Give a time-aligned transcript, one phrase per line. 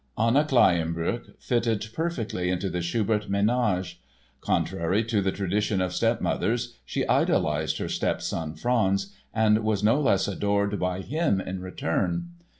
[0.17, 3.97] Anna Kleyenböck fitted perfectly into the Schubert ménage.
[4.39, 10.27] Contrary to the tradition of stepmothers she idolized her stepson, Franz, and was no less
[10.27, 12.29] adored by him in return.